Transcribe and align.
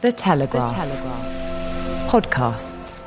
The 0.00 0.12
Telegraph. 0.12 0.68
The 0.68 0.76
Telegraph. 0.76 2.10
Podcasts. 2.10 3.04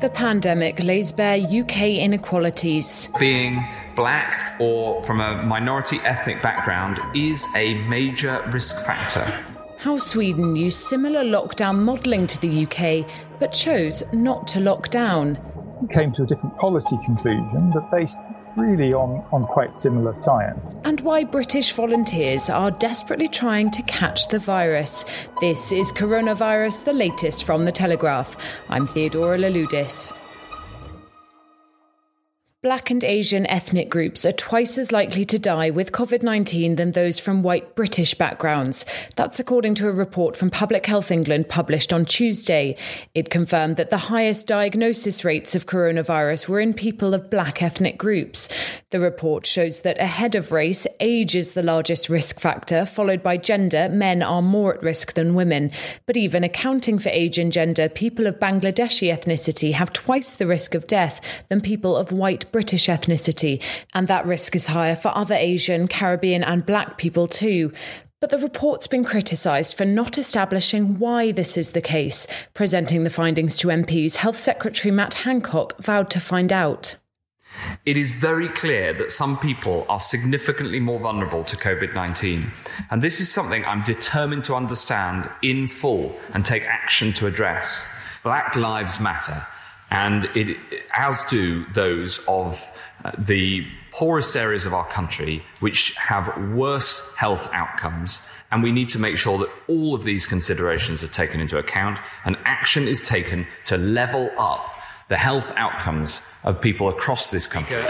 The 0.00 0.10
pandemic 0.10 0.82
lays 0.82 1.12
bare 1.12 1.38
UK 1.38 1.82
inequalities. 1.82 3.08
Being 3.18 3.64
black 3.94 4.60
or 4.60 5.02
from 5.04 5.20
a 5.20 5.42
minority 5.44 5.98
ethnic 6.04 6.42
background 6.42 6.98
is 7.14 7.46
a 7.54 7.74
major 7.88 8.42
risk 8.52 8.84
factor. 8.84 9.24
How 9.78 9.96
Sweden 9.96 10.56
used 10.56 10.82
similar 10.82 11.22
lockdown 11.22 11.78
modelling 11.84 12.26
to 12.26 12.40
the 12.40 12.64
UK, 12.66 13.06
but 13.38 13.52
chose 13.52 14.02
not 14.12 14.46
to 14.48 14.60
lock 14.60 14.90
down. 14.90 15.38
Came 15.90 16.12
to 16.12 16.22
a 16.22 16.26
different 16.26 16.56
policy 16.56 16.96
conclusion, 17.04 17.70
but 17.72 17.90
based 17.90 18.18
really 18.56 18.92
on, 18.92 19.24
on 19.32 19.44
quite 19.44 19.76
similar 19.76 20.14
science. 20.14 20.74
And 20.84 21.00
why 21.00 21.24
British 21.24 21.72
volunteers 21.72 22.48
are 22.48 22.70
desperately 22.70 23.28
trying 23.28 23.70
to 23.72 23.82
catch 23.82 24.28
the 24.28 24.38
virus. 24.38 25.04
This 25.40 25.72
is 25.72 25.92
Coronavirus, 25.92 26.84
the 26.84 26.92
latest 26.92 27.44
from 27.44 27.64
The 27.64 27.72
Telegraph. 27.72 28.36
I'm 28.68 28.86
Theodora 28.86 29.38
Louloudis. 29.38 30.18
Black 32.64 32.90
and 32.90 33.04
Asian 33.04 33.46
ethnic 33.48 33.90
groups 33.90 34.24
are 34.24 34.32
twice 34.32 34.78
as 34.78 34.90
likely 34.90 35.26
to 35.26 35.38
die 35.38 35.68
with 35.68 35.92
COVID 35.92 36.22
19 36.22 36.76
than 36.76 36.92
those 36.92 37.18
from 37.18 37.42
white 37.42 37.74
British 37.74 38.14
backgrounds. 38.14 38.86
That's 39.16 39.38
according 39.38 39.74
to 39.74 39.88
a 39.88 39.92
report 39.92 40.34
from 40.34 40.48
Public 40.48 40.86
Health 40.86 41.10
England 41.10 41.50
published 41.50 41.92
on 41.92 42.06
Tuesday. 42.06 42.78
It 43.14 43.28
confirmed 43.28 43.76
that 43.76 43.90
the 43.90 44.08
highest 44.08 44.46
diagnosis 44.46 45.26
rates 45.26 45.54
of 45.54 45.66
coronavirus 45.66 46.48
were 46.48 46.58
in 46.58 46.72
people 46.72 47.12
of 47.12 47.28
black 47.28 47.62
ethnic 47.62 47.98
groups. 47.98 48.48
The 48.88 48.98
report 48.98 49.44
shows 49.44 49.80
that 49.80 49.98
ahead 49.98 50.34
of 50.34 50.50
race, 50.50 50.86
age 51.00 51.36
is 51.36 51.52
the 51.52 51.62
largest 51.62 52.08
risk 52.08 52.40
factor, 52.40 52.86
followed 52.86 53.22
by 53.22 53.36
gender. 53.36 53.90
Men 53.90 54.22
are 54.22 54.40
more 54.40 54.74
at 54.74 54.82
risk 54.82 55.12
than 55.12 55.34
women. 55.34 55.70
But 56.06 56.16
even 56.16 56.42
accounting 56.42 56.98
for 56.98 57.10
age 57.10 57.36
and 57.36 57.52
gender, 57.52 57.90
people 57.90 58.26
of 58.26 58.40
Bangladeshi 58.40 59.12
ethnicity 59.12 59.74
have 59.74 59.92
twice 59.92 60.32
the 60.32 60.46
risk 60.46 60.74
of 60.74 60.86
death 60.86 61.20
than 61.50 61.60
people 61.60 61.94
of 61.94 62.10
white 62.10 62.50
British 62.54 62.86
ethnicity, 62.86 63.60
and 63.94 64.06
that 64.06 64.24
risk 64.24 64.54
is 64.54 64.68
higher 64.68 64.94
for 64.94 65.10
other 65.18 65.34
Asian, 65.34 65.88
Caribbean, 65.88 66.44
and 66.44 66.64
black 66.64 66.96
people 66.98 67.26
too. 67.26 67.72
But 68.20 68.30
the 68.30 68.38
report's 68.38 68.86
been 68.86 69.04
criticised 69.04 69.76
for 69.76 69.84
not 69.84 70.18
establishing 70.18 71.00
why 71.00 71.32
this 71.32 71.56
is 71.56 71.70
the 71.72 71.80
case. 71.80 72.28
Presenting 72.54 73.02
the 73.02 73.10
findings 73.10 73.56
to 73.56 73.66
MPs, 73.66 74.14
Health 74.14 74.38
Secretary 74.38 74.92
Matt 74.92 75.14
Hancock 75.14 75.76
vowed 75.82 76.10
to 76.10 76.20
find 76.20 76.52
out. 76.52 76.94
It 77.86 77.96
is 77.96 78.12
very 78.12 78.48
clear 78.48 78.92
that 78.92 79.10
some 79.10 79.36
people 79.36 79.84
are 79.88 79.98
significantly 79.98 80.78
more 80.78 81.00
vulnerable 81.00 81.42
to 81.42 81.56
COVID 81.56 81.92
19. 81.92 82.52
And 82.92 83.02
this 83.02 83.18
is 83.18 83.28
something 83.28 83.64
I'm 83.64 83.82
determined 83.82 84.44
to 84.44 84.54
understand 84.54 85.28
in 85.42 85.66
full 85.66 86.14
and 86.32 86.46
take 86.46 86.64
action 86.66 87.12
to 87.14 87.26
address. 87.26 87.84
Black 88.22 88.54
Lives 88.54 89.00
Matter 89.00 89.44
and 89.94 90.24
it, 90.34 90.58
as 90.92 91.22
do 91.24 91.64
those 91.66 92.18
of 92.26 92.68
uh, 93.04 93.12
the 93.16 93.64
poorest 93.92 94.34
areas 94.36 94.66
of 94.66 94.74
our 94.74 94.86
country, 94.88 95.44
which 95.60 95.94
have 95.94 96.36
worse 96.52 97.14
health 97.14 97.48
outcomes. 97.52 98.20
And 98.50 98.60
we 98.60 98.72
need 98.72 98.88
to 98.90 98.98
make 98.98 99.16
sure 99.16 99.38
that 99.38 99.50
all 99.68 99.94
of 99.94 100.02
these 100.02 100.26
considerations 100.26 101.04
are 101.04 101.08
taken 101.08 101.40
into 101.40 101.58
account 101.58 102.00
and 102.24 102.36
action 102.44 102.88
is 102.88 103.02
taken 103.02 103.46
to 103.66 103.76
level 103.76 104.30
up 104.36 104.68
the 105.08 105.16
health 105.16 105.52
outcomes 105.54 106.26
of 106.42 106.60
people 106.60 106.88
across 106.88 107.30
this 107.30 107.46
country. 107.46 107.84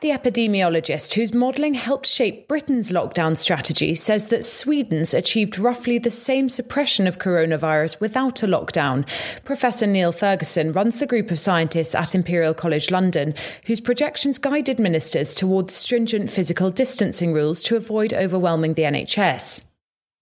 The 0.00 0.08
epidemiologist 0.12 1.12
whose 1.12 1.34
modelling 1.34 1.74
helped 1.74 2.06
shape 2.06 2.48
Britain's 2.48 2.90
lockdown 2.90 3.36
strategy 3.36 3.94
says 3.94 4.28
that 4.28 4.46
Sweden's 4.46 5.12
achieved 5.12 5.58
roughly 5.58 5.98
the 5.98 6.10
same 6.10 6.48
suppression 6.48 7.06
of 7.06 7.18
coronavirus 7.18 8.00
without 8.00 8.42
a 8.42 8.46
lockdown. 8.46 9.06
Professor 9.44 9.86
Neil 9.86 10.10
Ferguson 10.10 10.72
runs 10.72 11.00
the 11.00 11.06
group 11.06 11.30
of 11.30 11.38
scientists 11.38 11.94
at 11.94 12.14
Imperial 12.14 12.54
College 12.54 12.90
London 12.90 13.34
whose 13.66 13.82
projections 13.82 14.38
guided 14.38 14.78
ministers 14.78 15.34
towards 15.34 15.74
stringent 15.74 16.30
physical 16.30 16.70
distancing 16.70 17.34
rules 17.34 17.62
to 17.64 17.76
avoid 17.76 18.14
overwhelming 18.14 18.72
the 18.72 18.84
NHS. 18.84 19.66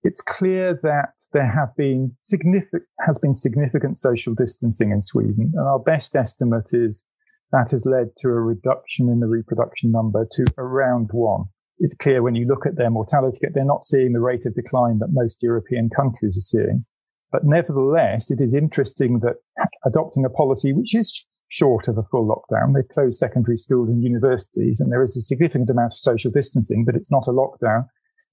It's 0.02 0.20
clear 0.20 0.74
that 0.82 1.10
there 1.32 1.48
have 1.48 1.76
been 1.76 2.16
significant, 2.20 2.82
has 3.06 3.20
been 3.20 3.34
significant 3.36 3.96
social 3.96 4.34
distancing 4.34 4.90
in 4.90 5.02
Sweden, 5.04 5.52
and 5.54 5.68
our 5.68 5.78
best 5.78 6.16
estimate 6.16 6.70
is 6.72 7.04
that 7.52 7.70
has 7.70 7.86
led 7.86 8.08
to 8.18 8.28
a 8.28 8.40
reduction 8.40 9.08
in 9.08 9.20
the 9.20 9.26
reproduction 9.26 9.90
number 9.90 10.26
to 10.32 10.44
around 10.58 11.08
one. 11.12 11.44
It's 11.78 11.96
clear 11.96 12.22
when 12.22 12.34
you 12.34 12.46
look 12.46 12.66
at 12.66 12.76
their 12.76 12.90
mortality, 12.90 13.38
they're 13.54 13.64
not 13.64 13.84
seeing 13.84 14.12
the 14.12 14.20
rate 14.20 14.44
of 14.44 14.54
decline 14.54 14.98
that 14.98 15.12
most 15.12 15.42
European 15.42 15.88
countries 15.94 16.36
are 16.36 16.40
seeing. 16.40 16.84
But 17.30 17.44
nevertheless, 17.44 18.30
it 18.30 18.40
is 18.40 18.54
interesting 18.54 19.20
that 19.20 19.36
adopting 19.84 20.24
a 20.24 20.30
policy 20.30 20.72
which 20.72 20.94
is 20.94 21.26
short 21.48 21.88
of 21.88 21.96
a 21.96 22.02
full 22.10 22.26
lockdown, 22.26 22.74
they've 22.74 22.88
closed 22.94 23.18
secondary 23.18 23.56
schools 23.56 23.88
and 23.88 24.02
universities, 24.02 24.80
and 24.80 24.92
there 24.92 25.02
is 25.02 25.16
a 25.16 25.20
significant 25.20 25.70
amount 25.70 25.94
of 25.94 25.98
social 25.98 26.30
distancing, 26.30 26.84
but 26.84 26.94
it's 26.94 27.10
not 27.10 27.26
a 27.26 27.32
lockdown. 27.32 27.86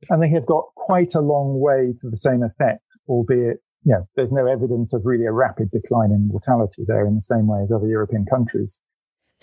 And 0.10 0.22
they 0.22 0.30
have 0.30 0.46
got 0.46 0.66
quite 0.76 1.16
a 1.16 1.22
long 1.22 1.60
way 1.60 1.94
to 2.00 2.10
the 2.10 2.18
same 2.18 2.44
effect, 2.44 2.84
albeit, 3.08 3.58
you 3.84 3.94
know, 3.94 4.08
there's 4.16 4.32
no 4.32 4.46
evidence 4.46 4.94
of 4.94 5.06
really 5.06 5.26
a 5.26 5.32
rapid 5.32 5.72
decline 5.72 6.12
in 6.12 6.28
mortality 6.28 6.84
there 6.88 7.06
in 7.06 7.16
the 7.16 7.22
same 7.22 7.48
way 7.48 7.62
as 7.64 7.72
other 7.72 7.88
European 7.88 8.26
countries. 8.26 8.80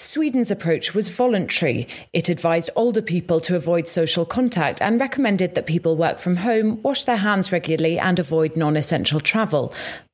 Sweden's 0.03 0.51
approach 0.51 0.95
was 0.95 1.09
voluntary. 1.09 1.87
It 2.13 2.29
advised 2.29 2.71
older 2.75 3.01
people 3.01 3.41
to 3.41 3.57
avoid 3.57 3.87
social 3.87 4.27
contact 4.27 4.83
and 4.83 5.01
recommended 5.01 5.55
that 5.55 5.67
people 5.67 5.97
work 5.97 6.19
from 6.19 6.37
home, 6.37 6.83
wash 6.83 7.05
their 7.05 7.17
hands 7.17 7.53
regularly, 7.53 7.99
and 7.99 8.19
avoid 8.19 8.57
non 8.57 8.77
essential 8.77 9.21
travel. 9.21 9.73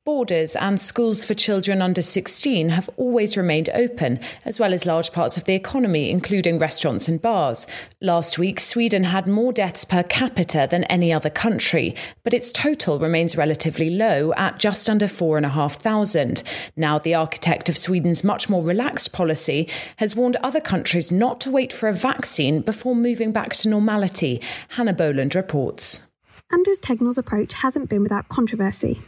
Borders 0.09 0.55
and 0.55 0.81
schools 0.81 1.23
for 1.23 1.35
children 1.35 1.83
under 1.83 2.01
16 2.01 2.69
have 2.69 2.89
always 2.97 3.37
remained 3.37 3.69
open, 3.75 4.19
as 4.43 4.59
well 4.59 4.73
as 4.73 4.87
large 4.87 5.13
parts 5.13 5.37
of 5.37 5.43
the 5.43 5.53
economy, 5.53 6.09
including 6.09 6.57
restaurants 6.57 7.07
and 7.07 7.21
bars. 7.21 7.67
Last 8.01 8.39
week, 8.39 8.59
Sweden 8.59 9.03
had 9.03 9.27
more 9.27 9.53
deaths 9.53 9.85
per 9.85 10.01
capita 10.01 10.67
than 10.69 10.83
any 10.85 11.13
other 11.13 11.29
country, 11.29 11.95
but 12.23 12.33
its 12.33 12.49
total 12.49 12.97
remains 12.97 13.37
relatively 13.37 13.91
low 13.91 14.33
at 14.33 14.57
just 14.57 14.89
under 14.89 15.07
4,500. 15.07 16.41
Now, 16.75 16.97
the 16.97 17.13
architect 17.13 17.69
of 17.69 17.77
Sweden's 17.77 18.23
much 18.23 18.49
more 18.49 18.63
relaxed 18.63 19.13
policy 19.13 19.69
has 19.97 20.15
warned 20.15 20.37
other 20.37 20.59
countries 20.59 21.11
not 21.11 21.39
to 21.41 21.51
wait 21.51 21.71
for 21.71 21.87
a 21.87 21.93
vaccine 21.93 22.61
before 22.61 22.95
moving 22.95 23.31
back 23.31 23.53
to 23.57 23.69
normality. 23.69 24.41
Hannah 24.69 24.93
Boland 24.93 25.35
reports. 25.35 26.09
Anders 26.51 26.79
Tegnell's 26.79 27.19
approach 27.19 27.53
hasn't 27.53 27.91
been 27.91 28.01
without 28.01 28.27
controversy. 28.27 29.03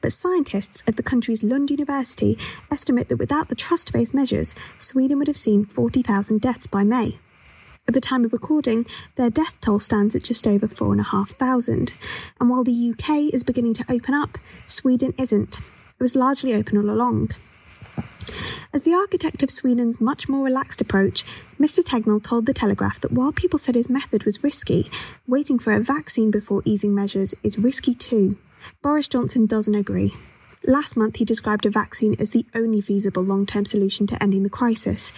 But 0.00 0.12
scientists 0.12 0.82
at 0.86 0.96
the 0.96 1.02
country's 1.02 1.42
Lund 1.42 1.70
University 1.70 2.38
estimate 2.70 3.08
that 3.08 3.16
without 3.16 3.48
the 3.48 3.54
trust 3.54 3.92
based 3.92 4.14
measures, 4.14 4.54
Sweden 4.78 5.18
would 5.18 5.28
have 5.28 5.36
seen 5.36 5.64
40,000 5.64 6.40
deaths 6.40 6.66
by 6.66 6.84
May. 6.84 7.18
At 7.86 7.92
the 7.92 8.00
time 8.00 8.24
of 8.24 8.32
recording, 8.32 8.86
their 9.16 9.28
death 9.28 9.56
toll 9.60 9.78
stands 9.78 10.14
at 10.14 10.24
just 10.24 10.46
over 10.46 10.66
4,500. 10.66 11.92
And 12.40 12.48
while 12.48 12.64
the 12.64 12.90
UK 12.92 13.34
is 13.34 13.44
beginning 13.44 13.74
to 13.74 13.84
open 13.90 14.14
up, 14.14 14.38
Sweden 14.66 15.12
isn't. 15.18 15.58
It 15.58 16.00
was 16.00 16.16
largely 16.16 16.54
open 16.54 16.78
all 16.78 16.88
along. 16.90 17.32
As 18.72 18.82
the 18.82 18.94
architect 18.94 19.42
of 19.42 19.50
Sweden's 19.50 20.00
much 20.00 20.28
more 20.28 20.44
relaxed 20.44 20.80
approach, 20.80 21.24
Mr. 21.60 21.84
Tegnell 21.84 22.22
told 22.22 22.46
The 22.46 22.54
Telegraph 22.54 23.00
that 23.00 23.12
while 23.12 23.32
people 23.32 23.58
said 23.58 23.74
his 23.74 23.90
method 23.90 24.24
was 24.24 24.42
risky, 24.42 24.90
waiting 25.28 25.58
for 25.58 25.72
a 25.72 25.80
vaccine 25.80 26.30
before 26.30 26.62
easing 26.64 26.94
measures 26.94 27.34
is 27.42 27.58
risky 27.58 27.94
too. 27.94 28.36
Boris 28.82 29.08
Johnson 29.08 29.46
doesn't 29.46 29.74
agree. 29.74 30.14
Last 30.66 30.96
month, 30.96 31.16
he 31.16 31.24
described 31.24 31.66
a 31.66 31.70
vaccine 31.70 32.16
as 32.18 32.30
the 32.30 32.46
only 32.54 32.80
feasible 32.80 33.22
long 33.22 33.44
term 33.44 33.64
solution 33.64 34.06
to 34.06 34.22
ending 34.22 34.44
the 34.44 34.50
crisis. 34.50 35.12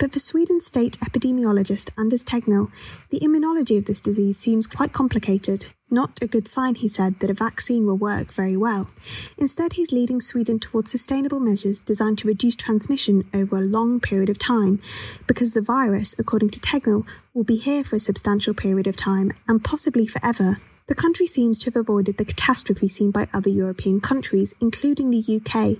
But 0.00 0.14
for 0.14 0.18
Sweden's 0.18 0.64
state 0.64 0.98
epidemiologist 1.00 1.90
Anders 1.98 2.24
Tegnell, 2.24 2.72
the 3.10 3.20
immunology 3.20 3.76
of 3.76 3.84
this 3.84 4.00
disease 4.00 4.38
seems 4.38 4.66
quite 4.66 4.94
complicated. 4.94 5.66
Not 5.90 6.18
a 6.22 6.26
good 6.26 6.48
sign, 6.48 6.76
he 6.76 6.88
said, 6.88 7.20
that 7.20 7.28
a 7.28 7.34
vaccine 7.34 7.84
will 7.84 7.98
work 7.98 8.32
very 8.32 8.56
well. 8.56 8.88
Instead, 9.36 9.74
he's 9.74 9.92
leading 9.92 10.18
Sweden 10.18 10.58
towards 10.58 10.90
sustainable 10.90 11.38
measures 11.38 11.80
designed 11.80 12.16
to 12.18 12.28
reduce 12.28 12.56
transmission 12.56 13.28
over 13.34 13.58
a 13.58 13.60
long 13.60 14.00
period 14.00 14.30
of 14.30 14.38
time, 14.38 14.80
because 15.26 15.50
the 15.50 15.60
virus, 15.60 16.14
according 16.18 16.48
to 16.50 16.60
Tegnell, 16.60 17.06
will 17.34 17.44
be 17.44 17.56
here 17.56 17.84
for 17.84 17.96
a 17.96 18.00
substantial 18.00 18.54
period 18.54 18.86
of 18.86 18.96
time 18.96 19.32
and 19.46 19.62
possibly 19.62 20.06
forever. 20.06 20.60
The 20.90 20.94
country 20.94 21.26
seems 21.26 21.58
to 21.60 21.66
have 21.68 21.76
avoided 21.76 22.18
the 22.18 22.26
catastrophe 22.26 22.88
seen 22.88 23.10
by 23.10 23.28
other 23.32 23.48
European 23.48 24.00
countries, 24.00 24.52
including 24.60 25.10
the 25.10 25.40
UK, 25.40 25.78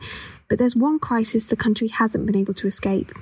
but 0.48 0.58
there's 0.58 0.74
one 0.74 0.98
crisis 0.98 1.44
the 1.44 1.56
country 1.56 1.88
hasn't 1.88 2.24
been 2.24 2.36
able 2.36 2.54
to 2.54 2.66
escape 2.66 3.12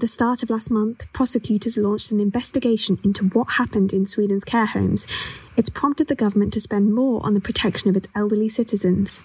the 0.00 0.06
start 0.06 0.42
of 0.42 0.48
last 0.48 0.70
month, 0.70 1.04
prosecutors 1.12 1.76
launched 1.76 2.10
an 2.10 2.20
investigation 2.20 2.98
into 3.02 3.26
what 3.26 3.52
happened 3.58 3.92
in 3.92 4.06
Sweden's 4.06 4.44
care 4.44 4.64
homes. 4.64 5.06
It's 5.58 5.68
prompted 5.68 6.06
the 6.06 6.14
government 6.14 6.54
to 6.54 6.60
spend 6.60 6.94
more 6.94 7.20
on 7.22 7.34
the 7.34 7.40
protection 7.40 7.90
of 7.90 7.96
its 7.96 8.08
elderly 8.14 8.48
citizens. 8.48 9.22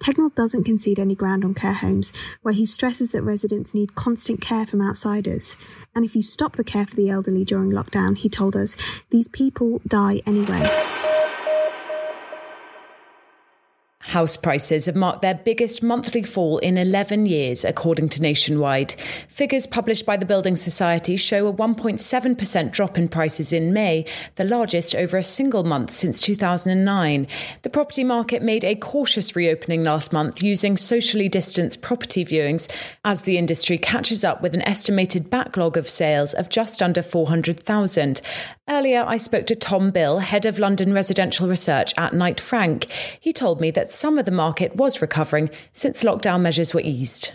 Tegnell 0.00 0.34
doesn't 0.34 0.64
concede 0.64 0.98
any 0.98 1.14
ground 1.14 1.44
on 1.44 1.54
care 1.54 1.72
homes, 1.72 2.12
where 2.42 2.54
he 2.54 2.66
stresses 2.66 3.12
that 3.12 3.22
residents 3.22 3.74
need 3.74 3.94
constant 3.94 4.40
care 4.40 4.66
from 4.66 4.80
outsiders. 4.80 5.56
And 5.94 6.04
if 6.04 6.16
you 6.16 6.22
stop 6.22 6.56
the 6.56 6.64
care 6.64 6.86
for 6.86 6.96
the 6.96 7.10
elderly 7.10 7.44
during 7.44 7.70
lockdown, 7.70 8.16
he 8.16 8.28
told 8.28 8.56
us, 8.56 8.76
these 9.10 9.28
people 9.28 9.80
die 9.86 10.20
anyway. 10.26 10.64
House 14.18 14.36
prices 14.36 14.86
have 14.86 14.96
marked 14.96 15.22
their 15.22 15.36
biggest 15.36 15.80
monthly 15.80 16.24
fall 16.24 16.58
in 16.58 16.76
11 16.76 17.26
years, 17.26 17.64
according 17.64 18.08
to 18.08 18.20
Nationwide. 18.20 18.96
Figures 19.28 19.64
published 19.64 20.04
by 20.04 20.16
the 20.16 20.26
Building 20.26 20.56
Society 20.56 21.14
show 21.14 21.46
a 21.46 21.52
1.7% 21.52 22.72
drop 22.72 22.98
in 22.98 23.06
prices 23.06 23.52
in 23.52 23.72
May, 23.72 24.04
the 24.34 24.42
largest 24.42 24.96
over 24.96 25.16
a 25.16 25.22
single 25.22 25.62
month 25.62 25.92
since 25.92 26.20
2009. 26.20 27.28
The 27.62 27.70
property 27.70 28.02
market 28.02 28.42
made 28.42 28.64
a 28.64 28.74
cautious 28.74 29.36
reopening 29.36 29.84
last 29.84 30.12
month 30.12 30.42
using 30.42 30.76
socially 30.76 31.28
distanced 31.28 31.80
property 31.80 32.24
viewings 32.24 32.68
as 33.04 33.22
the 33.22 33.38
industry 33.38 33.78
catches 33.78 34.24
up 34.24 34.42
with 34.42 34.56
an 34.56 34.62
estimated 34.62 35.30
backlog 35.30 35.76
of 35.76 35.88
sales 35.88 36.34
of 36.34 36.48
just 36.48 36.82
under 36.82 37.02
400,000. 37.02 38.20
Earlier, 38.70 39.02
I 39.06 39.16
spoke 39.16 39.46
to 39.46 39.54
Tom 39.54 39.90
Bill, 39.90 40.18
head 40.18 40.44
of 40.44 40.58
London 40.58 40.92
residential 40.92 41.48
research 41.48 41.94
at 41.96 42.12
Knight 42.12 42.38
Frank. 42.38 42.92
He 43.18 43.32
told 43.32 43.62
me 43.62 43.70
that 43.70 43.88
some 43.88 44.18
of 44.18 44.26
the 44.26 44.30
market 44.30 44.76
was 44.76 45.00
recovering 45.00 45.48
since 45.72 46.02
lockdown 46.02 46.42
measures 46.42 46.74
were 46.74 46.82
eased. 46.82 47.32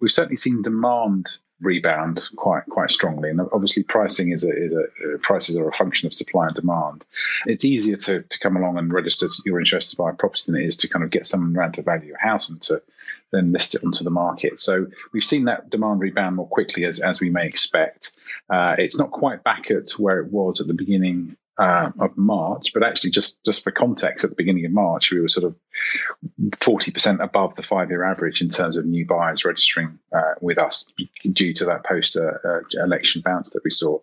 We've 0.00 0.12
certainly 0.12 0.36
seen 0.36 0.60
demand 0.60 1.38
rebound 1.60 2.22
quite 2.36 2.64
quite 2.68 2.90
strongly, 2.90 3.30
and 3.30 3.40
obviously 3.52 3.82
pricing 3.82 4.30
is 4.30 4.44
a, 4.44 4.50
is 4.50 4.72
a 4.72 5.14
uh, 5.14 5.18
prices 5.22 5.56
are 5.56 5.68
a 5.68 5.72
function 5.72 6.06
of 6.06 6.12
supply 6.12 6.46
and 6.46 6.54
demand. 6.54 7.04
It's 7.46 7.64
easier 7.64 7.96
to, 7.96 8.22
to 8.22 8.38
come 8.38 8.56
along 8.56 8.76
and 8.78 8.92
register 8.92 9.26
your 9.46 9.58
interest 9.58 9.90
to 9.90 9.96
buy 9.96 10.10
a 10.10 10.14
property 10.14 10.44
than 10.46 10.60
it 10.60 10.66
is 10.66 10.76
to 10.76 10.88
kind 10.88 11.02
of 11.02 11.10
get 11.10 11.26
someone 11.26 11.56
around 11.56 11.72
to 11.72 11.82
value 11.82 12.14
a 12.14 12.22
house 12.22 12.50
and 12.50 12.60
to 12.62 12.82
then 13.32 13.52
list 13.52 13.74
it 13.74 13.84
onto 13.84 14.04
the 14.04 14.10
market. 14.10 14.60
So 14.60 14.86
we've 15.12 15.24
seen 15.24 15.44
that 15.44 15.70
demand 15.70 16.00
rebound 16.00 16.36
more 16.36 16.48
quickly 16.48 16.84
as 16.84 17.00
as 17.00 17.20
we 17.20 17.30
may 17.30 17.46
expect. 17.46 18.12
Uh, 18.50 18.74
it's 18.78 18.98
not 18.98 19.10
quite 19.10 19.44
back 19.44 19.70
at 19.70 19.90
where 19.92 20.20
it 20.20 20.32
was 20.32 20.60
at 20.60 20.66
the 20.66 20.74
beginning 20.74 21.36
uh, 21.58 21.90
of 21.98 22.16
March, 22.16 22.72
but 22.72 22.82
actually, 22.82 23.10
just 23.10 23.42
just 23.44 23.64
for 23.64 23.70
context, 23.70 24.24
at 24.24 24.30
the 24.30 24.36
beginning 24.36 24.64
of 24.64 24.72
March, 24.72 25.10
we 25.10 25.20
were 25.20 25.28
sort 25.28 25.44
of 25.44 25.56
forty 26.60 26.90
percent 26.92 27.20
above 27.20 27.54
the 27.56 27.62
five-year 27.62 28.04
average 28.04 28.40
in 28.40 28.48
terms 28.48 28.76
of 28.76 28.84
new 28.84 29.04
buyers 29.04 29.44
registering 29.44 29.98
uh, 30.14 30.34
with 30.40 30.58
us 30.58 30.86
due 31.32 31.52
to 31.52 31.64
that 31.64 31.84
post-election 31.84 33.22
uh, 33.24 33.28
bounce 33.28 33.50
that 33.50 33.64
we 33.64 33.70
saw. 33.70 33.98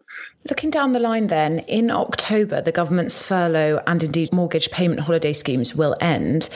Looking 0.50 0.69
down 0.69 0.92
the 0.92 1.00
line, 1.00 1.28
then 1.28 1.60
in 1.60 1.90
October, 1.90 2.62
the 2.62 2.72
government's 2.72 3.22
furlough 3.22 3.81
and 3.88 4.04
indeed 4.04 4.31
mortgage 4.34 4.69
payment 4.69 5.00
holiday 5.00 5.34
schemes 5.34 5.75
will 5.75 5.96
end. 6.02 6.50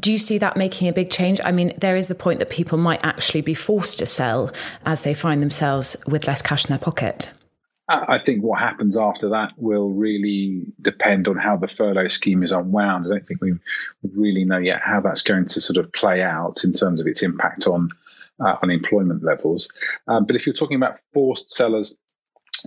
Do 0.00 0.10
you 0.10 0.18
see 0.18 0.38
that 0.38 0.56
making 0.56 0.88
a 0.88 0.92
big 0.92 1.10
change? 1.10 1.40
I 1.44 1.52
mean, 1.52 1.72
there 1.78 1.96
is 1.96 2.08
the 2.08 2.14
point 2.14 2.38
that 2.40 2.50
people 2.50 2.76
might 2.76 3.04
actually 3.04 3.42
be 3.42 3.54
forced 3.54 3.98
to 4.00 4.06
sell 4.06 4.52
as 4.84 5.02
they 5.02 5.14
find 5.14 5.42
themselves 5.42 5.96
with 6.06 6.26
less 6.26 6.42
cash 6.42 6.64
in 6.64 6.70
their 6.70 6.78
pocket. 6.78 7.32
I 7.88 8.18
think 8.18 8.42
what 8.42 8.58
happens 8.58 8.96
after 8.96 9.28
that 9.28 9.52
will 9.56 9.90
really 9.90 10.62
depend 10.82 11.28
on 11.28 11.36
how 11.36 11.56
the 11.56 11.68
furlough 11.68 12.08
scheme 12.08 12.42
is 12.42 12.50
unwound. 12.50 13.06
I 13.06 13.10
don't 13.10 13.26
think 13.26 13.40
we 13.40 13.54
really 14.02 14.44
know 14.44 14.58
yet 14.58 14.80
how 14.82 15.00
that's 15.00 15.22
going 15.22 15.46
to 15.46 15.60
sort 15.60 15.76
of 15.76 15.92
play 15.92 16.20
out 16.20 16.64
in 16.64 16.72
terms 16.72 17.00
of 17.00 17.06
its 17.06 17.22
impact 17.22 17.68
on 17.68 17.90
uh, 18.40 18.56
unemployment 18.60 19.22
levels. 19.22 19.68
Um, 20.08 20.26
but 20.26 20.34
if 20.34 20.46
you're 20.46 20.52
talking 20.52 20.76
about 20.76 20.98
forced 21.12 21.52
sellers, 21.52 21.96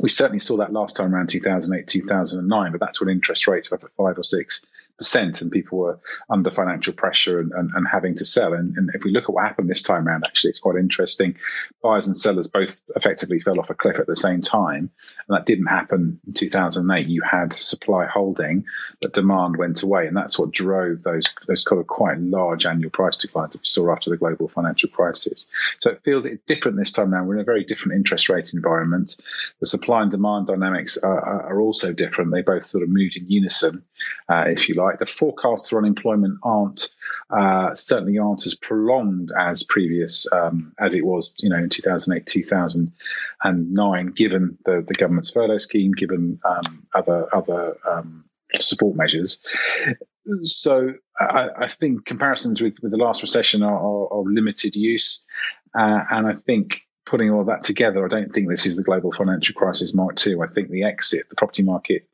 we 0.02 0.10
certainly 0.10 0.40
saw 0.40 0.56
that 0.58 0.72
last 0.72 0.96
time 0.96 1.14
around 1.14 1.28
2008, 1.28 1.86
2009, 1.86 2.72
but 2.72 2.80
that's 2.80 3.02
when 3.02 3.10
interest 3.10 3.46
rates 3.46 3.70
were 3.70 3.76
up 3.76 3.84
at 3.84 3.92
five 3.98 4.18
or 4.18 4.24
six 4.24 4.64
percent 5.00 5.42
and 5.42 5.50
people 5.50 5.80
were 5.80 6.00
under 6.30 6.52
financial 6.52 6.94
pressure 6.94 7.40
and, 7.40 7.52
and, 7.54 7.72
and 7.74 7.88
having 7.88 8.14
to 8.16 8.26
sell. 8.26 8.54
And, 8.54 8.78
and, 8.78 8.92
if 8.94 9.04
we 9.04 9.12
look 9.12 9.24
at 9.24 9.34
what 9.34 9.46
happened 9.46 9.70
this 9.70 9.82
time 9.82 10.08
around, 10.08 10.26
actually, 10.26 10.50
it's 10.50 10.60
quite 10.60 10.76
interesting. 10.76 11.36
Buyers 11.82 12.06
and 12.06 12.18
sellers 12.18 12.48
both 12.48 12.80
effectively 12.96 13.40
fell 13.40 13.60
off 13.60 13.70
a 13.70 13.74
cliff 13.74 13.98
at 13.98 14.08
the 14.08 14.16
same 14.16 14.42
time. 14.42 14.92
And 15.28 15.38
that 15.38 15.46
didn't 15.46 15.68
happen 15.68 16.20
in 16.28 16.34
2008. 16.34 17.08
You 17.08 17.22
had 17.22 17.54
supply 17.54 18.06
holding, 18.06 18.66
but 19.02 19.14
demand 19.14 19.58
went 19.58 19.82
away. 19.82 20.06
And 20.06 20.18
that's 20.18 20.38
what 20.38 20.52
drove 20.52 21.04
those, 21.04 21.34
those 21.48 21.64
kind 21.64 21.80
of 21.80 21.88
quite 21.88 22.20
large 22.20 22.66
annual 22.66 22.92
price 22.92 23.18
declines 23.18 23.54
that 23.54 23.62
we 23.62 23.66
saw 23.66 23.92
after 23.92 24.10
the 24.10 24.18
global 24.18 24.50
financial 24.50 24.90
crisis. 24.90 25.48
So 25.80 25.92
it 25.92 26.02
feels 26.04 26.26
it's 26.26 26.44
different 26.46 26.78
this 26.78 26.92
time 26.92 27.14
around. 27.14 27.28
We're 27.28 27.36
in 27.36 27.42
a 27.42 27.46
very 27.46 27.64
different 27.64 27.96
interest 27.96 28.28
rate 28.28 28.52
environment. 28.54 29.16
The 29.62 29.66
supply 29.66 30.02
and 30.02 30.12
demand 30.12 30.48
dynamics 30.48 30.98
are, 30.98 31.22
are 31.22 31.62
also 31.62 31.94
different. 31.94 32.32
They 32.32 32.42
both 32.42 32.68
sort 32.68 32.84
of 32.84 32.90
moved 32.90 33.16
in 33.16 33.26
unison, 33.30 33.84
uh, 34.30 34.46
if 34.48 34.68
you 34.68 34.76
like. 34.76 35.00
The 35.00 35.06
forecasts 35.06 35.70
for 35.70 35.80
unemployment 35.80 36.40
aren't 36.44 36.90
uh, 37.30 37.76
certainly 37.76 38.18
aren't 38.18 38.46
as 38.46 38.56
prolonged 38.56 39.32
as 39.38 39.64
previous 39.64 40.32
um, 40.32 40.74
as 40.80 40.96
it 40.96 41.06
was, 41.06 41.36
you 41.40 41.50
know, 41.50 41.58
in 41.58 41.70
2008, 41.70 42.26
2009, 42.26 44.08
given 44.08 44.58
the, 44.66 44.84
the 44.86 44.94
government's 44.94 45.30
furlough 45.30 45.58
scheme, 45.58 45.92
given 45.92 46.40
um, 46.46 46.88
other 46.96 47.28
other 47.34 47.78
um, 47.90 48.24
support 48.56 48.96
measures. 48.96 49.40
So 50.44 50.94
I, 51.20 51.50
I, 51.62 51.68
think 51.68 52.06
comparisons 52.06 52.62
with, 52.62 52.76
with 52.84 52.92
the 52.92 52.98
last 52.98 53.24
recession 53.24 53.64
are, 53.64 53.80
are, 53.80 54.14
are 54.14 54.24
limited 54.24 54.76
use, 54.76 55.24
uh, 55.76 56.02
and 56.12 56.28
I 56.28 56.34
think 56.34 56.82
putting 57.06 57.32
all 57.32 57.44
that 57.44 57.64
together, 57.64 58.06
I 58.06 58.08
don't 58.08 58.32
think 58.32 58.48
this 58.48 58.66
is 58.66 58.76
the 58.76 58.84
global 58.84 59.12
financial 59.12 59.56
crisis 59.56 59.94
Mark 59.94 60.16
two. 60.16 60.44
I 60.44 60.48
think 60.48 60.70
the 60.70 60.84
exit, 60.84 61.28
the 61.30 61.36
property 61.36 61.64
market 61.64 62.08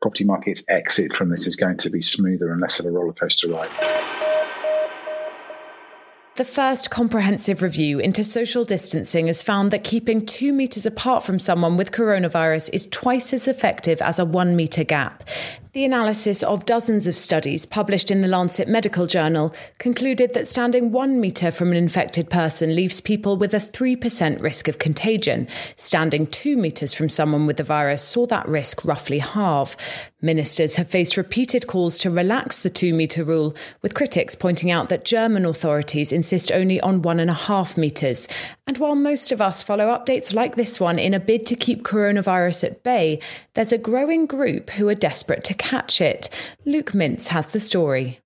property 0.00 0.24
market's 0.24 0.64
exit 0.68 1.12
from 1.12 1.28
this 1.28 1.46
is 1.46 1.56
going 1.56 1.76
to 1.78 1.90
be 1.90 2.02
smoother 2.02 2.50
and 2.50 2.60
less 2.60 2.80
of 2.80 2.86
a 2.86 2.90
roller 2.90 3.12
coaster 3.12 3.48
ride. 3.48 4.19
The 6.36 6.44
first 6.44 6.90
comprehensive 6.90 7.60
review 7.60 7.98
into 7.98 8.22
social 8.22 8.64
distancing 8.64 9.26
has 9.26 9.42
found 9.42 9.72
that 9.72 9.82
keeping 9.82 10.24
two 10.24 10.52
metres 10.52 10.86
apart 10.86 11.24
from 11.24 11.40
someone 11.40 11.76
with 11.76 11.90
coronavirus 11.90 12.70
is 12.72 12.86
twice 12.86 13.34
as 13.34 13.48
effective 13.48 14.00
as 14.00 14.18
a 14.18 14.24
one 14.24 14.54
metre 14.54 14.84
gap. 14.84 15.24
The 15.72 15.84
analysis 15.84 16.42
of 16.42 16.66
dozens 16.66 17.06
of 17.06 17.16
studies 17.16 17.66
published 17.66 18.10
in 18.10 18.22
the 18.22 18.28
Lancet 18.28 18.68
Medical 18.68 19.06
Journal 19.06 19.54
concluded 19.78 20.34
that 20.34 20.48
standing 20.48 20.90
one 20.90 21.20
metre 21.20 21.50
from 21.50 21.70
an 21.72 21.76
infected 21.76 22.30
person 22.30 22.74
leaves 22.74 23.00
people 23.00 23.36
with 23.36 23.52
a 23.52 23.58
3% 23.58 24.40
risk 24.40 24.66
of 24.66 24.78
contagion. 24.78 25.46
Standing 25.76 26.26
two 26.26 26.56
metres 26.56 26.94
from 26.94 27.08
someone 27.08 27.46
with 27.46 27.56
the 27.56 27.64
virus 27.64 28.02
saw 28.02 28.26
that 28.26 28.48
risk 28.48 28.84
roughly 28.84 29.18
halve. 29.18 29.76
Ministers 30.22 30.76
have 30.76 30.88
faced 30.88 31.16
repeated 31.16 31.66
calls 31.66 31.96
to 31.98 32.10
relax 32.10 32.58
the 32.58 32.68
two 32.68 32.92
metre 32.92 33.24
rule, 33.24 33.54
with 33.80 33.94
critics 33.94 34.34
pointing 34.34 34.70
out 34.70 34.90
that 34.90 35.06
German 35.06 35.46
authorities 35.46 36.12
insist 36.12 36.52
only 36.52 36.78
on 36.82 37.00
one 37.00 37.18
and 37.18 37.30
a 37.30 37.34
half 37.34 37.78
metres. 37.78 38.28
And 38.66 38.76
while 38.76 38.94
most 38.94 39.32
of 39.32 39.40
us 39.40 39.62
follow 39.62 39.86
updates 39.86 40.34
like 40.34 40.56
this 40.56 40.78
one 40.78 40.98
in 40.98 41.14
a 41.14 41.20
bid 41.20 41.46
to 41.46 41.56
keep 41.56 41.84
coronavirus 41.84 42.64
at 42.64 42.82
bay, 42.82 43.20
there's 43.54 43.72
a 43.72 43.78
growing 43.78 44.26
group 44.26 44.68
who 44.70 44.88
are 44.88 44.94
desperate 44.94 45.42
to 45.44 45.54
catch 45.54 46.02
it. 46.02 46.28
Luke 46.66 46.92
Mintz 46.92 47.28
has 47.28 47.46
the 47.46 47.60
story. 47.60 48.20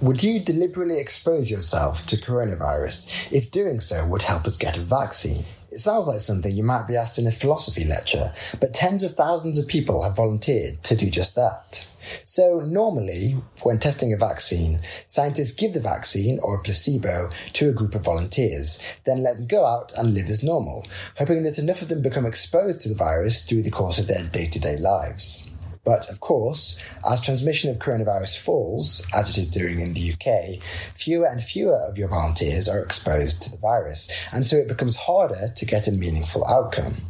Would 0.00 0.22
you 0.22 0.40
deliberately 0.40 0.98
expose 0.98 1.50
yourself 1.50 2.06
to 2.06 2.16
coronavirus 2.16 3.30
if 3.30 3.50
doing 3.50 3.80
so 3.80 4.06
would 4.06 4.22
help 4.22 4.46
us 4.46 4.56
get 4.56 4.76
a 4.78 4.80
vaccine? 4.80 5.44
It 5.74 5.80
sounds 5.80 6.06
like 6.06 6.20
something 6.20 6.54
you 6.54 6.62
might 6.62 6.86
be 6.86 6.94
asked 6.94 7.18
in 7.18 7.26
a 7.26 7.32
philosophy 7.32 7.82
lecture, 7.82 8.32
but 8.60 8.72
tens 8.72 9.02
of 9.02 9.14
thousands 9.14 9.58
of 9.58 9.66
people 9.66 10.04
have 10.04 10.14
volunteered 10.14 10.84
to 10.84 10.94
do 10.94 11.10
just 11.10 11.34
that. 11.34 11.88
So, 12.24 12.60
normally, 12.60 13.38
when 13.62 13.80
testing 13.80 14.12
a 14.12 14.16
vaccine, 14.16 14.78
scientists 15.08 15.52
give 15.52 15.74
the 15.74 15.80
vaccine 15.80 16.38
or 16.44 16.54
a 16.54 16.62
placebo 16.62 17.28
to 17.54 17.68
a 17.68 17.72
group 17.72 17.96
of 17.96 18.04
volunteers, 18.04 18.86
then 19.02 19.24
let 19.24 19.36
them 19.36 19.48
go 19.48 19.64
out 19.66 19.92
and 19.98 20.14
live 20.14 20.28
as 20.28 20.44
normal, 20.44 20.86
hoping 21.18 21.42
that 21.42 21.58
enough 21.58 21.82
of 21.82 21.88
them 21.88 22.02
become 22.02 22.24
exposed 22.24 22.80
to 22.82 22.88
the 22.88 22.94
virus 22.94 23.42
through 23.42 23.62
the 23.62 23.70
course 23.72 23.98
of 23.98 24.06
their 24.06 24.22
day 24.22 24.46
to 24.46 24.60
day 24.60 24.76
lives. 24.76 25.50
But 25.84 26.10
of 26.10 26.20
course, 26.20 26.82
as 27.08 27.20
transmission 27.20 27.70
of 27.70 27.78
coronavirus 27.78 28.40
falls, 28.40 29.06
as 29.14 29.30
it 29.30 29.40
is 29.40 29.46
doing 29.46 29.80
in 29.80 29.92
the 29.92 30.12
UK, 30.12 30.62
fewer 30.96 31.26
and 31.26 31.42
fewer 31.42 31.76
of 31.76 31.98
your 31.98 32.08
volunteers 32.08 32.68
are 32.68 32.82
exposed 32.82 33.42
to 33.42 33.50
the 33.50 33.58
virus, 33.58 34.10
and 34.32 34.46
so 34.46 34.56
it 34.56 34.68
becomes 34.68 34.96
harder 34.96 35.52
to 35.54 35.66
get 35.66 35.86
a 35.86 35.92
meaningful 35.92 36.46
outcome. 36.46 37.02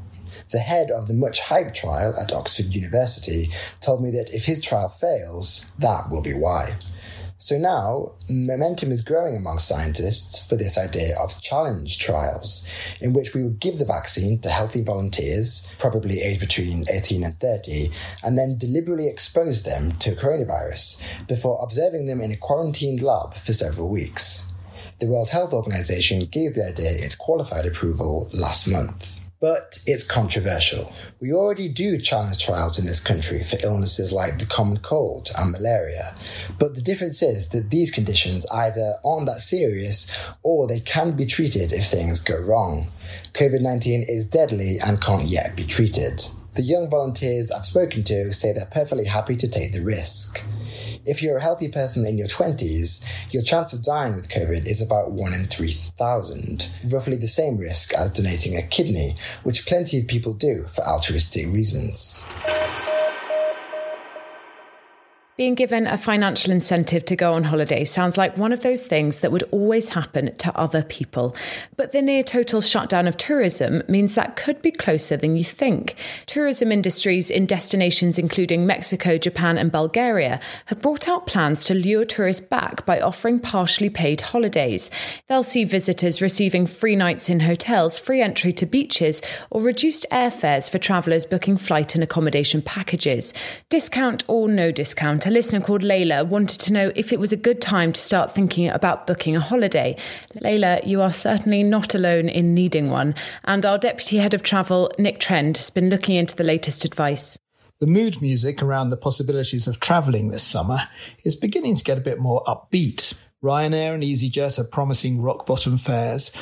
The 0.51 0.59
head 0.59 0.91
of 0.91 1.07
the 1.07 1.15
much 1.15 1.41
hyped 1.41 1.75
trial 1.75 2.15
at 2.19 2.33
Oxford 2.33 2.75
University 2.75 3.49
told 3.81 4.03
me 4.03 4.11
that 4.13 4.35
if 4.35 4.45
his 4.45 4.61
trial 4.61 4.89
fails, 4.89 5.67
that 5.79 6.11
will 6.11 6.23
be 6.23 6.35
why. 6.35 6.75
So 7.45 7.59
now, 7.59 8.13
momentum 8.27 8.91
is 8.91 9.03
growing 9.03 9.37
among 9.37 9.59
scientists 9.59 10.43
for 10.43 10.57
this 10.57 10.79
idea 10.79 11.15
of 11.21 11.43
challenge 11.43 11.99
trials, 11.99 12.67
in 13.03 13.13
which 13.13 13.35
we 13.35 13.43
would 13.43 13.61
give 13.61 13.79
the 13.79 13.85
vaccine 13.85 14.39
to 14.39 14.49
healthy 14.49 14.83
volunteers, 14.83 15.71
probably 15.79 16.23
aged 16.23 16.41
between 16.41 16.87
18 16.91 17.23
and 17.23 17.39
30, 17.39 17.91
and 18.23 18.39
then 18.39 18.57
deliberately 18.57 19.09
expose 19.09 19.63
them 19.63 19.93
to 19.97 20.17
coronavirus 20.17 21.03
before 21.29 21.63
observing 21.63 22.07
them 22.07 22.23
in 22.23 22.33
a 22.33 22.37
quarantined 22.39 23.03
lab 23.03 23.35
for 23.35 23.53
several 23.53 23.91
weeks. 23.91 24.51
The 25.01 25.07
World 25.07 25.29
Health 25.29 25.53
Organization 25.53 26.21
gave 26.21 26.55
the 26.55 26.67
idea 26.69 26.93
its 26.93 27.15
qualified 27.15 27.67
approval 27.67 28.31
last 28.33 28.67
month 28.67 29.21
but 29.45 29.79
it's 29.85 30.05
controversial. 30.05 30.91
We 31.21 31.31
already 31.31 31.69
do 31.69 31.99
challenge 31.99 32.43
trials 32.43 32.79
in 32.79 32.87
this 32.87 32.99
country 32.99 33.43
for 33.43 33.59
illnesses 33.63 34.11
like 34.11 34.39
the 34.39 34.47
common 34.47 34.79
cold 34.79 35.31
and 35.39 35.53
malaria, 35.53 36.17
but 36.59 36.75
the 36.75 36.81
difference 36.81 37.23
is 37.23 37.51
that 37.51 37.69
these 37.69 37.91
conditions 37.91 38.47
either 38.51 38.95
aren't 39.05 39.27
that 39.27 39.41
serious 39.41 40.11
or 40.43 40.67
they 40.67 40.81
can 40.81 41.13
be 41.15 41.27
treated 41.27 41.75
if 41.75 41.85
things 41.85 42.21
go 42.21 42.39
wrong. 42.39 42.91
COVID 43.35 43.61
19 43.61 44.07
is 44.09 44.31
deadly 44.31 44.79
and 44.83 45.03
can't 45.03 45.25
yet 45.25 45.55
be 45.55 45.65
treated. 45.65 46.23
The 46.55 46.63
young 46.63 46.89
volunteers 46.89 47.53
I've 47.53 47.67
spoken 47.67 48.03
to 48.05 48.33
say 48.33 48.55
they're 48.55 48.65
perfectly 48.65 49.05
happy 49.05 49.37
to 49.37 49.47
take 49.47 49.75
the 49.75 49.85
risk. 49.85 50.43
If 51.07 51.23
you're 51.23 51.37
a 51.37 51.43
healthy 51.43 51.69
person 51.69 52.07
in 52.07 52.17
your 52.17 52.29
20s, 52.29 53.07
your 53.31 53.43
chance 53.43 53.75
of 53.75 53.83
dying 53.83 54.15
with 54.15 54.31
COVID 54.31 54.67
is 54.67 54.81
about 54.81 55.11
1 55.11 55.35
in 55.35 55.45
3,000, 55.45 56.71
roughly 56.91 57.17
the 57.17 57.27
same 57.27 57.59
risk 57.59 57.93
as 57.93 58.11
donating 58.11 58.57
a 58.57 58.63
kidney, 58.63 59.15
which 59.43 59.67
plenty 59.67 60.01
of 60.01 60.07
people 60.07 60.33
do 60.33 60.65
for 60.65 60.83
altruistic 60.83 61.47
reasons. 61.49 62.25
Being 65.37 65.57
given 65.57 65.89
a 65.89 65.97
financial 65.97 66.53
incentive 66.53 67.05
to 67.07 67.17
go 67.17 67.35
on 67.35 67.43
holiday 67.43 67.83
sounds 67.85 68.17
like 68.17 68.39
one 68.39 68.53
of 68.53 68.61
those 68.61 68.87
things 68.87 69.19
that 69.19 69.33
would 69.33 69.43
always 69.51 69.89
happen 69.89 70.33
to 70.37 70.57
other 70.57 70.85
people. 70.85 71.35
But 71.77 71.91
the 71.91 72.03
near 72.03 72.23
total 72.23 72.61
shutdown 72.61 73.09
of 73.09 73.17
tourism 73.17 73.83
means 73.89 74.15
that 74.15 74.37
could 74.37 74.63
be 74.63 74.71
closer 74.71 75.17
than 75.17 75.35
you 75.35 75.43
think. 75.43 75.97
Tourism 76.27 76.71
industries 76.71 77.31
in 77.31 77.47
destinations 77.47 78.17
including 78.17 78.65
Mexico, 78.65 79.19
Japan, 79.19 79.59
and 79.59 79.73
Bulgaria 79.73 80.39
have 80.67 80.81
brought 80.81 81.09
out 81.09 81.27
plans 81.27 81.65
to 81.65 81.75
lure 81.75 82.05
tourists 82.05 82.47
back 82.47 82.87
by 82.87 83.01
offering 83.01 83.41
partially 83.41 83.91
paid 83.91 84.21
holidays. 84.21 84.89
They'll 85.27 85.43
see 85.43 85.65
visitors 85.65 86.23
receiving 86.23 86.69
free 86.69 86.95
nights 86.95 87.29
in 87.29 87.41
hotels, 87.41 87.99
free 87.99 88.23
entry 88.23 88.53
to 88.53 88.67
beaches, 88.67 89.21
or 89.51 89.63
reduced 89.63 90.07
airfares 90.13 90.71
for 90.71 90.79
travellers 90.79 91.27
booking 91.27 91.57
flight 91.57 91.97
and 91.97 92.05
accommodation 92.05 92.63
packages. 92.63 93.35
Discount 93.69 94.23
or 94.29 94.49
no 94.49 94.71
discount 94.71 95.24
a 95.27 95.31
listener 95.31 95.61
called 95.61 95.83
Layla 95.83 96.27
wanted 96.27 96.61
to 96.61 96.73
know 96.73 96.93
if 96.95 97.13
it 97.13 97.21
was 97.21 97.33
a 97.33 97.37
good 97.37 97.61
time 97.61 97.93
to 97.93 98.01
start 98.01 98.35
thinking 98.35 98.69
about 98.69 99.07
booking 99.07 99.37
a 99.37 99.41
holiday. 99.41 99.97
Layla, 100.37 100.87
you 100.87 101.01
are 101.01 101.13
certainly 101.13 101.63
not 101.63 101.95
alone 101.95 102.29
in 102.29 102.55
needing 102.55 102.91
one, 102.91 103.15
and 103.45 103.65
our 103.65 103.79
Deputy 103.79 104.19
Head 104.19 104.35
of 104.35 104.43
Travel, 104.43 104.91
Nick 104.99 105.21
Trend, 105.21 105.57
has 105.57 105.71
been 105.71 105.91
looking 105.91 106.17
into 106.17 106.35
the 106.37 106.45
latest 106.45 106.85
advice. 106.85 107.39
The 107.81 107.87
mood 107.87 108.23
music 108.23 108.63
around 108.63 108.91
the 108.91 108.97
possibilities 108.97 109.67
of 109.67 109.81
travelling 109.81 110.31
this 110.31 110.43
summer 110.43 110.89
is 111.25 111.37
beginning 111.37 111.77
to 111.77 111.85
get 111.85 111.99
a 111.99 112.03
bit 112.03 112.19
more 112.19 112.43
upbeat. 112.45 113.15
Ryanair 113.43 113.95
and 113.95 114.03
EasyJet 114.03 114.59
are 114.59 114.65
promising 114.65 115.21
rock 115.21 115.47
bottom 115.47 115.77
fares, 115.77 116.33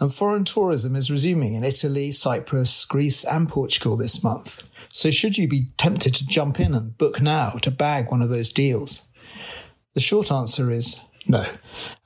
and 0.00 0.12
foreign 0.12 0.44
tourism 0.44 0.96
is 0.96 1.10
resuming 1.10 1.54
in 1.54 1.64
Italy, 1.64 2.12
Cyprus, 2.12 2.84
Greece, 2.84 3.24
and 3.24 3.48
Portugal 3.48 3.96
this 3.96 4.22
month. 4.22 4.67
So, 4.98 5.12
should 5.12 5.38
you 5.38 5.46
be 5.46 5.68
tempted 5.76 6.12
to 6.16 6.26
jump 6.26 6.58
in 6.58 6.74
and 6.74 6.98
book 6.98 7.22
now 7.22 7.50
to 7.62 7.70
bag 7.70 8.10
one 8.10 8.20
of 8.20 8.30
those 8.30 8.52
deals? 8.52 9.08
The 9.94 10.00
short 10.00 10.32
answer 10.32 10.72
is 10.72 10.98
no. 11.24 11.44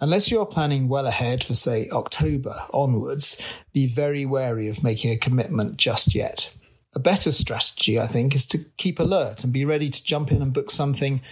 Unless 0.03 0.31
you're 0.31 0.45
planning 0.45 0.89
well 0.89 1.07
ahead 1.07 1.43
for, 1.43 1.55
say, 1.55 1.89
October 1.91 2.55
onwards, 2.71 3.43
be 3.73 3.87
very 3.87 4.27
wary 4.27 4.69
of 4.69 4.85
making 4.85 5.11
a 5.11 5.17
commitment 5.17 5.79
just 5.79 6.15
yet. 6.15 6.53
A 6.95 6.99
better 6.99 7.33
strategy, 7.33 7.99
I 7.99 8.07
think, 8.07 8.35
is 8.35 8.47
to 8.49 8.59
keep 8.77 9.01
alert 9.01 9.43
and 9.43 9.55
be 9.55 9.65
ready 9.65 9.89
to 9.89 10.05
jump 10.05 10.31
in 10.31 10.43
and 10.43 10.53
book 10.53 10.71
something 10.71 11.23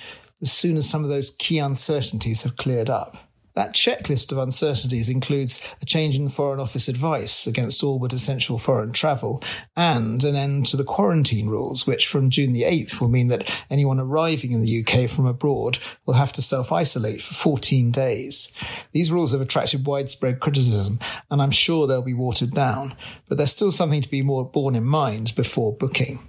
as 0.40 0.50
soon 0.50 0.78
as 0.78 0.88
some 0.88 1.04
of 1.04 1.10
those 1.10 1.28
key 1.28 1.58
uncertainties 1.58 2.42
have 2.44 2.56
cleared 2.56 2.88
up. 2.88 3.29
That 3.54 3.74
checklist 3.74 4.30
of 4.30 4.38
uncertainties 4.38 5.10
includes 5.10 5.60
a 5.82 5.84
change 5.84 6.16
in 6.16 6.28
Foreign 6.28 6.60
Office 6.60 6.88
advice 6.88 7.46
against 7.46 7.82
all 7.82 7.98
but 7.98 8.12
essential 8.12 8.58
foreign 8.58 8.92
travel 8.92 9.42
and 9.76 10.22
an 10.22 10.36
end 10.36 10.66
to 10.66 10.76
the 10.76 10.84
quarantine 10.84 11.48
rules, 11.48 11.86
which 11.86 12.06
from 12.06 12.30
June 12.30 12.52
the 12.52 12.62
8th 12.62 13.00
will 13.00 13.08
mean 13.08 13.28
that 13.28 13.50
anyone 13.68 13.98
arriving 13.98 14.52
in 14.52 14.60
the 14.60 14.84
UK 14.84 15.10
from 15.10 15.26
abroad 15.26 15.78
will 16.06 16.14
have 16.14 16.32
to 16.32 16.42
self 16.42 16.70
isolate 16.70 17.22
for 17.22 17.34
14 17.34 17.90
days. 17.90 18.54
These 18.92 19.10
rules 19.10 19.32
have 19.32 19.40
attracted 19.40 19.86
widespread 19.86 20.40
criticism, 20.40 21.00
and 21.30 21.42
I'm 21.42 21.50
sure 21.50 21.86
they'll 21.86 22.02
be 22.02 22.14
watered 22.14 22.52
down, 22.52 22.94
but 23.28 23.36
there's 23.36 23.50
still 23.50 23.72
something 23.72 24.02
to 24.02 24.08
be 24.08 24.22
more 24.22 24.48
borne 24.48 24.76
in 24.76 24.84
mind 24.84 25.34
before 25.34 25.76
booking. 25.76 26.20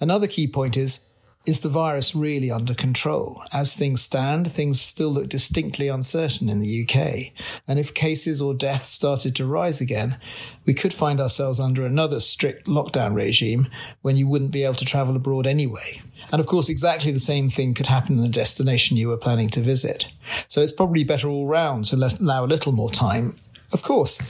Another 0.00 0.26
key 0.26 0.48
point 0.48 0.76
is 0.76 1.11
is 1.44 1.60
the 1.60 1.68
virus 1.68 2.14
really 2.14 2.50
under 2.50 2.74
control? 2.74 3.42
As 3.52 3.74
things 3.74 4.00
stand, 4.00 4.50
things 4.50 4.80
still 4.80 5.10
look 5.10 5.28
distinctly 5.28 5.88
uncertain 5.88 6.48
in 6.48 6.60
the 6.60 6.86
UK. 6.86 7.32
And 7.66 7.78
if 7.78 7.94
cases 7.94 8.40
or 8.40 8.54
deaths 8.54 8.88
started 8.88 9.34
to 9.36 9.46
rise 9.46 9.80
again, 9.80 10.18
we 10.64 10.74
could 10.74 10.94
find 10.94 11.20
ourselves 11.20 11.58
under 11.58 11.84
another 11.84 12.20
strict 12.20 12.66
lockdown 12.66 13.14
regime 13.14 13.68
when 14.02 14.16
you 14.16 14.28
wouldn't 14.28 14.52
be 14.52 14.62
able 14.62 14.74
to 14.74 14.84
travel 14.84 15.16
abroad 15.16 15.46
anyway. 15.46 16.00
And 16.30 16.40
of 16.40 16.46
course, 16.46 16.68
exactly 16.68 17.10
the 17.10 17.18
same 17.18 17.48
thing 17.48 17.74
could 17.74 17.86
happen 17.86 18.16
in 18.16 18.22
the 18.22 18.28
destination 18.28 18.96
you 18.96 19.08
were 19.08 19.16
planning 19.16 19.48
to 19.50 19.60
visit. 19.60 20.12
So 20.46 20.60
it's 20.60 20.72
probably 20.72 21.02
better 21.02 21.28
all 21.28 21.46
round 21.46 21.86
to 21.86 21.96
let, 21.96 22.20
allow 22.20 22.44
a 22.44 22.46
little 22.46 22.72
more 22.72 22.90
time. 22.90 23.34
Of 23.72 23.82
course, 23.82 24.22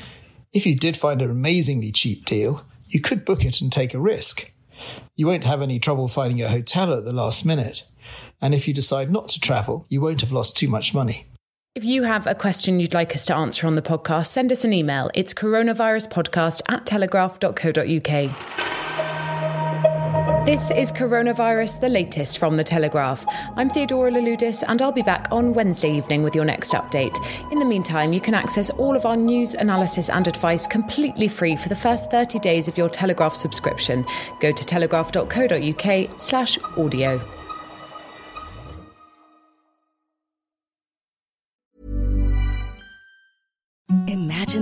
if 0.54 0.64
you 0.64 0.76
did 0.76 0.97
find 0.97 1.21
an 1.21 1.31
amazingly 1.31 1.92
cheap 1.92 2.25
deal, 2.25 2.64
you 2.88 3.00
could 3.00 3.25
book 3.25 3.45
it 3.45 3.61
and 3.61 3.71
take 3.71 3.92
a 3.92 4.00
risk. 4.00 4.50
You 5.17 5.27
won't 5.27 5.45
have 5.45 5.62
any 5.62 5.79
trouble 5.79 6.09
finding 6.09 6.43
a 6.43 6.49
hotel 6.49 6.95
at 6.95 7.05
the 7.05 7.12
last 7.12 7.45
minute. 7.45 7.85
And 8.41 8.55
if 8.55 8.67
you 8.67 8.75
decide 8.75 9.11
not 9.11 9.29
to 9.29 9.41
travel, 9.41 9.87
you 9.89 10.01
won't 10.01 10.21
have 10.21 10.33
lost 10.33 10.57
too 10.57 10.69
much 10.69 10.95
money. 10.95 11.27
If 11.75 11.85
you 11.85 12.03
have 12.03 12.27
a 12.27 12.35
question 12.35 12.81
you'd 12.81 12.93
like 12.93 13.15
us 13.15 13.25
to 13.27 13.35
answer 13.35 13.67
on 13.67 13.77
the 13.77 13.83
podcast, 13.83 14.27
send 14.27 14.53
us 14.53 14.65
an 14.65 14.75
email. 14.75 15.11
It's 15.15 15.33
coronaviruspodcast 15.33 16.62
at 16.69 16.85
telegraph.co.uk. 16.85 19.01
This 20.44 20.72
is 20.72 20.90
Coronavirus, 20.90 21.78
the 21.78 21.88
latest 21.88 22.38
from 22.38 22.56
The 22.56 22.64
Telegraph. 22.64 23.25
I'm 23.54 23.70
Theodora 23.70 24.11
Louloudis, 24.11 24.64
and 24.66 24.82
I'll 24.82 24.90
be 24.90 25.00
back 25.00 25.28
on 25.30 25.54
Wednesday 25.54 25.96
evening 25.96 26.25
with 26.25 26.34
your 26.34 26.44
next 26.44 26.72
update. 26.72 27.16
In 27.52 27.61
the 27.61 27.64
meantime, 27.64 28.12
you 28.12 28.20
can 28.20 28.34
access 28.34 28.68
all 28.68 28.96
of 28.96 29.06
our 29.06 29.14
news, 29.14 29.54
analysis, 29.54 30.11
and 30.11 30.26
advice 30.26 30.66
completely 30.66 31.28
free 31.28 31.54
for 31.54 31.68
the 31.68 31.76
first 31.76 32.11
30 32.11 32.40
days 32.40 32.66
of 32.66 32.76
your 32.76 32.88
Telegraph 32.88 33.37
subscription. 33.37 34.04
Go 34.40 34.50
to 34.50 34.64
telegraph.co.uk 34.66 36.20
slash 36.20 36.58
audio. 36.76 37.41